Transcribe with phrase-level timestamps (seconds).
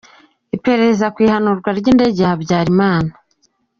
[0.55, 3.11] Iperereza ku ihanurwa ry’Indege ya Habyarimana